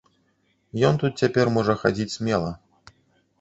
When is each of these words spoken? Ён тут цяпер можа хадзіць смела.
Ён 0.89 0.97
тут 1.03 1.21
цяпер 1.23 1.45
можа 1.59 1.77
хадзіць 1.83 2.15
смела. 2.17 2.51